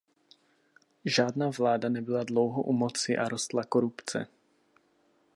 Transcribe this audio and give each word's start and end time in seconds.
Žádná 1.05 1.49
vláda 1.49 1.89
nebyla 1.89 2.23
dlouho 2.23 2.63
u 2.63 2.73
moci 2.73 3.17
a 3.17 3.29
rostla 3.29 3.63
korupce. 3.63 4.27